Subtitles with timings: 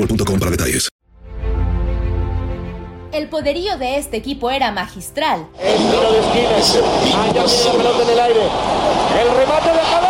[0.00, 0.88] boostmobile.com para detalles.
[3.12, 5.46] El poderío de este equipo era magistral.
[5.60, 7.22] El tiro de esquina.
[7.22, 8.40] Allá viene la pelota en el aire.
[9.20, 10.09] El remate de cabeza.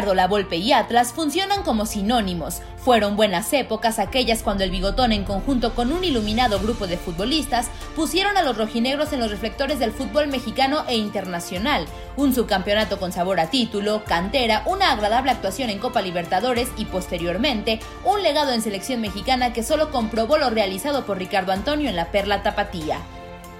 [0.00, 2.62] Ricardo Lavolpe y Atlas funcionan como sinónimos.
[2.78, 7.68] Fueron buenas épocas aquellas cuando el bigotón en conjunto con un iluminado grupo de futbolistas
[7.94, 11.84] pusieron a los rojinegros en los reflectores del fútbol mexicano e internacional.
[12.16, 17.78] Un subcampeonato con sabor a título, cantera, una agradable actuación en Copa Libertadores y posteriormente
[18.02, 22.10] un legado en selección mexicana que solo comprobó lo realizado por Ricardo Antonio en la
[22.10, 23.00] Perla Tapatía.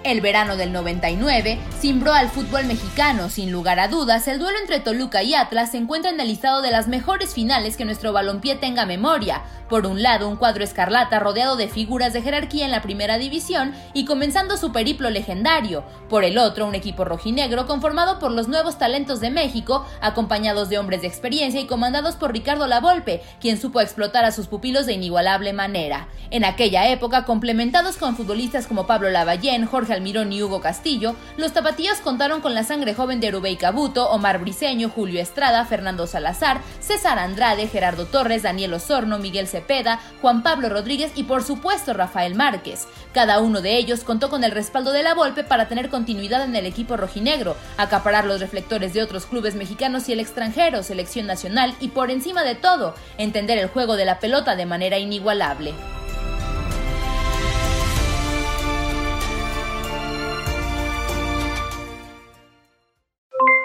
[0.02, 4.80] El verano del 99 cimbró al fútbol mexicano, sin lugar a dudas, el duelo entre
[4.80, 8.56] Toluca y Atlas se encuentra en el listado de las mejores finales que nuestro balompié
[8.56, 9.42] tenga memoria.
[9.68, 13.72] Por un lado, un cuadro escarlata rodeado de figuras de jerarquía en la primera división
[13.92, 15.84] y comenzando su periplo legendario.
[16.08, 20.78] Por el otro, un equipo rojinegro conformado por los nuevos talentos de México, acompañados de
[20.78, 24.94] hombres de experiencia y comandados por Ricardo Lavolpe, quien supo explotar a sus pupilos de
[24.94, 26.08] inigualable manera.
[26.30, 31.52] En aquella época, complementados con futbolistas como Pablo Lavallén, Jorge Almirón y Hugo Castillo, los
[31.52, 36.60] tapatíos contaron con la sangre joven de Rubey Cabuto, Omar Briseño, Julio Estrada, Fernando Salazar,
[36.80, 42.34] César Andrade, Gerardo Torres, Daniel Osorno, Miguel Cepeda, Juan Pablo Rodríguez y por supuesto Rafael
[42.34, 42.86] Márquez.
[43.12, 46.56] Cada uno de ellos contó con el respaldo de la Volpe para tener continuidad en
[46.56, 51.74] el equipo rojinegro, acaparar los reflectores de otros clubes mexicanos y el extranjero, selección nacional
[51.80, 55.74] y por encima de todo, entender el juego de la pelota de manera inigualable.